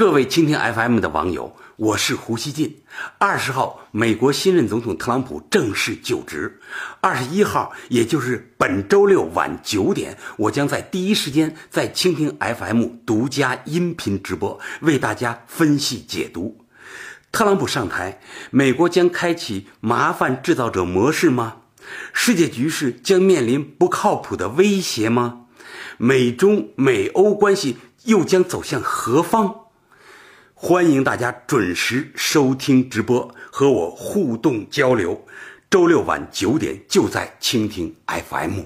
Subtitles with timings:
[0.00, 2.80] 各位蜻蜓 FM 的网友，我是胡锡进。
[3.18, 6.58] 二十号，美国新任总统特朗普正式就职。
[7.02, 16.64] 二十一号，也就是本周六晚九点，我将在第一时间在蜻蜓 FM 独家音频直播，为大家分析解读。
[17.30, 21.56] 特朗普上台，美国将开启麻烦制造者模式吗？
[22.14, 25.42] 世界局势将面临不靠谱的威胁吗？
[25.98, 29.66] 美中美欧关系又将走向何方？
[30.62, 35.24] 欢迎大家准时收听直播，和我互动交流。
[35.70, 38.64] 周六晚九点就在蜻蜓 FM。